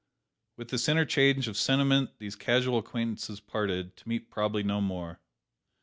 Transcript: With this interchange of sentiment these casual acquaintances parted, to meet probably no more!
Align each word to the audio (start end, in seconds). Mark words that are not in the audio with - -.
With 0.57 0.69
this 0.71 0.89
interchange 0.89 1.47
of 1.47 1.55
sentiment 1.55 2.17
these 2.17 2.35
casual 2.35 2.79
acquaintances 2.79 3.39
parted, 3.39 3.95
to 3.97 4.09
meet 4.09 4.31
probably 4.31 4.63
no 4.63 4.81
more! 4.81 5.19